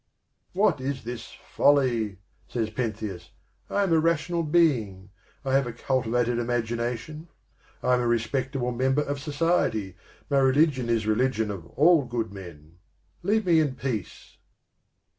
[0.53, 2.17] "What is this folly?"
[2.47, 3.29] says Pentheus."
[3.69, 5.11] I am a rational being,
[5.45, 7.27] I have a cultivated imagination,
[7.83, 9.95] I am a respectable member of society,
[10.27, 12.79] my religion is the religion of all good men.
[13.21, 14.37] Leave me in peace."